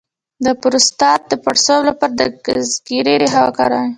[0.45, 3.87] د پروستات د پړسوب لپاره د ګزګیرې ریښه وکاروئ